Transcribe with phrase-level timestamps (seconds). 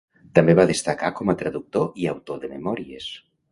[0.37, 3.15] També va destacar com a traductor i autor de memòries.